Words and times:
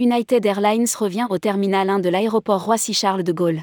United 0.00 0.44
Airlines 0.44 0.88
revient 0.98 1.28
au 1.30 1.38
terminal 1.38 1.88
1 1.88 2.00
de 2.00 2.08
l'aéroport 2.08 2.64
Roissy-Charles 2.64 3.22
de 3.22 3.30
Gaulle. 3.30 3.62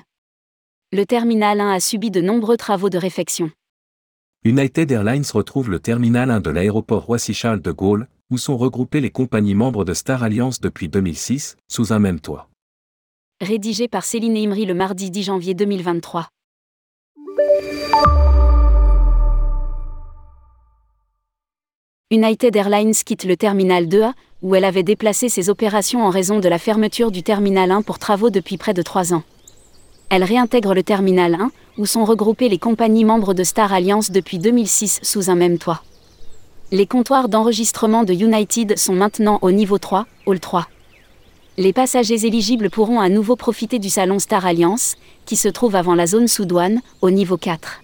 Le 0.93 1.05
terminal 1.05 1.59
1 1.59 1.71
a 1.71 1.79
subi 1.81 2.09
de 2.09 2.21
nombreux 2.21 2.55
travaux 2.55 2.89
de 2.89 2.97
réfection. 2.97 3.51
United 4.45 4.89
Airlines 4.89 5.25
retrouve 5.33 5.69
le 5.69 5.81
terminal 5.81 6.31
1 6.31 6.39
de 6.39 6.49
l'aéroport 6.49 7.05
Roissy-Charles 7.05 7.59
de 7.59 7.73
Gaulle, 7.73 8.07
où 8.29 8.37
sont 8.37 8.55
regroupées 8.55 9.01
les 9.01 9.09
compagnies 9.09 9.55
membres 9.55 9.83
de 9.83 9.93
Star 9.93 10.23
Alliance 10.23 10.61
depuis 10.61 10.87
2006, 10.87 11.57
sous 11.67 11.91
un 11.91 11.99
même 11.99 12.21
toit. 12.21 12.47
Rédigé 13.41 13.89
par 13.89 14.05
Céline 14.05 14.37
Imri 14.37 14.65
le 14.65 14.73
mardi 14.73 15.11
10 15.11 15.23
janvier 15.23 15.53
2023. 15.53 16.29
United 22.09 22.55
Airlines 22.55 22.93
quitte 22.93 23.25
le 23.25 23.35
terminal 23.35 23.87
2A, 23.87 24.13
où 24.41 24.55
elle 24.55 24.65
avait 24.65 24.83
déplacé 24.83 25.29
ses 25.29 25.49
opérations 25.49 26.03
en 26.03 26.09
raison 26.09 26.39
de 26.39 26.49
la 26.49 26.57
fermeture 26.57 27.11
du 27.11 27.23
terminal 27.23 27.71
1 27.71 27.81
pour 27.83 27.99
travaux 27.99 28.29
depuis 28.29 28.57
près 28.57 28.73
de 28.73 28.81
trois 28.81 29.13
ans. 29.13 29.23
Elle 30.09 30.23
réintègre 30.23 30.73
le 30.73 30.83
terminal 30.83 31.35
1, 31.35 31.51
où 31.77 31.85
sont 31.85 32.03
regroupées 32.03 32.49
les 32.49 32.57
compagnies 32.57 33.05
membres 33.05 33.33
de 33.33 33.43
Star 33.43 33.71
Alliance 33.71 34.11
depuis 34.11 34.39
2006 34.39 34.99
sous 35.03 35.29
un 35.29 35.35
même 35.35 35.57
toit. 35.57 35.83
Les 36.71 36.85
comptoirs 36.85 37.29
d'enregistrement 37.29 38.03
de 38.03 38.13
United 38.13 38.77
sont 38.77 38.93
maintenant 38.93 39.39
au 39.41 39.51
niveau 39.51 39.77
3, 39.77 40.07
Hall 40.25 40.39
3. 40.39 40.67
Les 41.57 41.73
passagers 41.73 42.25
éligibles 42.25 42.69
pourront 42.69 42.99
à 42.99 43.09
nouveau 43.09 43.35
profiter 43.35 43.77
du 43.77 43.89
salon 43.89 44.19
Star 44.19 44.45
Alliance, 44.45 44.95
qui 45.25 45.35
se 45.35 45.49
trouve 45.49 45.75
avant 45.75 45.95
la 45.95 46.07
zone 46.07 46.27
sous-douane, 46.27 46.81
au 47.01 47.11
niveau 47.11 47.37
4. 47.37 47.81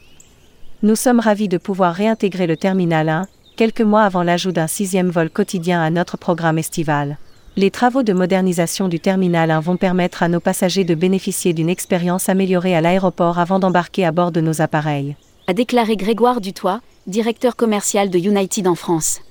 Nous 0.84 0.96
sommes 0.96 1.20
ravis 1.20 1.48
de 1.48 1.58
pouvoir 1.58 1.94
réintégrer 1.94 2.48
le 2.48 2.58
terminal 2.58 3.10
1, 3.10 3.28
quelques 3.58 3.82
mois 3.82 4.04
avant 4.04 4.22
l'ajout 4.22 4.52
d'un 4.52 4.68
sixième 4.68 5.10
vol 5.10 5.32
quotidien 5.32 5.82
à 5.82 5.90
notre 5.90 6.16
programme 6.16 6.60
estival. 6.60 7.18
Les 7.56 7.72
travaux 7.72 8.04
de 8.04 8.14
modernisation 8.14 8.88
du 8.88 9.00
terminal 9.00 9.50
1 9.50 9.60
vont 9.62 9.78
permettre 9.78 10.22
à 10.22 10.28
nos 10.28 10.40
passagers 10.40 10.84
de 10.84 10.94
bénéficier 10.94 11.54
d'une 11.54 11.68
expérience 11.68 12.30
améliorée 12.30 12.76
à 12.76 12.82
l'aéroport 12.82 13.40
avant 13.40 13.58
d'embarquer 13.58 14.06
à 14.06 14.12
bord 14.12 14.32
de 14.32 14.42
nos 14.42 14.62
appareils. 14.62 15.16
A 15.48 15.54
déclaré 15.54 15.98
Grégoire 15.98 16.40
Dutoit, 16.40 16.82
directeur 17.08 17.56
commercial 17.56 18.12
de 18.12 18.20
United 18.20 18.68
en 18.68 18.76
France. 18.76 19.22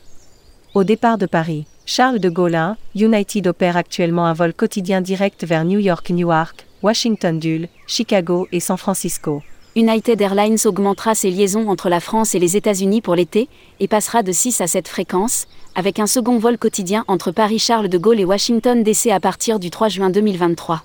Au 0.74 0.82
départ 0.82 1.18
de 1.18 1.26
Paris, 1.26 1.66
Charles 1.86 2.18
de 2.18 2.28
Gaulle 2.28 2.56
1, 2.56 2.76
United 2.96 3.46
opère 3.46 3.76
actuellement 3.76 4.26
un 4.26 4.32
vol 4.32 4.52
quotidien 4.52 5.02
direct 5.02 5.44
vers 5.44 5.64
New 5.64 5.78
York, 5.78 6.10
Newark, 6.10 6.66
Washington 6.82 7.38
Dulles, 7.38 7.68
Chicago 7.86 8.48
et 8.50 8.58
San 8.58 8.76
Francisco. 8.76 9.42
United 9.76 10.18
Airlines 10.22 10.56
augmentera 10.64 11.14
ses 11.14 11.30
liaisons 11.30 11.68
entre 11.68 11.90
la 11.90 12.00
France 12.00 12.34
et 12.34 12.38
les 12.38 12.56
États-Unis 12.56 13.02
pour 13.02 13.14
l'été 13.14 13.46
et 13.78 13.88
passera 13.88 14.22
de 14.22 14.32
6 14.32 14.62
à 14.62 14.66
7 14.66 14.88
fréquences, 14.88 15.46
avec 15.74 15.98
un 15.98 16.06
second 16.06 16.38
vol 16.38 16.56
quotidien 16.56 17.04
entre 17.08 17.30
Paris-Charles 17.30 17.90
de 17.90 17.98
Gaulle 17.98 18.18
et 18.18 18.24
Washington 18.24 18.82
DC 18.82 19.08
à 19.08 19.20
partir 19.20 19.58
du 19.58 19.68
3 19.68 19.90
juin 19.90 20.08
2023. 20.08 20.82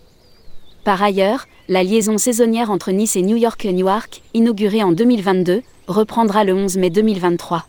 Par 0.83 1.01
ailleurs, 1.01 1.45
la 1.69 1.83
liaison 1.83 2.17
saisonnière 2.17 2.69
entre 2.69 2.91
Nice 2.91 3.15
et 3.15 3.21
New 3.21 3.37
York-Newark, 3.37 4.23
inaugurée 4.33 4.83
en 4.83 4.91
2022, 4.91 5.61
reprendra 5.87 6.43
le 6.43 6.53
11 6.53 6.75
mai 6.75 6.89
2023. 6.89 7.65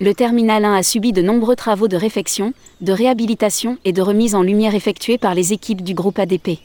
Le 0.00 0.12
terminal 0.12 0.66
1 0.66 0.74
a 0.74 0.82
subi 0.82 1.14
de 1.14 1.22
nombreux 1.22 1.56
travaux 1.56 1.88
de 1.88 1.96
réfection, 1.96 2.52
de 2.82 2.92
réhabilitation 2.92 3.78
et 3.86 3.94
de 3.94 4.02
remise 4.02 4.34
en 4.34 4.42
lumière 4.42 4.74
effectués 4.74 5.16
par 5.16 5.34
les 5.34 5.54
équipes 5.54 5.80
du 5.80 5.94
groupe 5.94 6.18
ADP. 6.18 6.58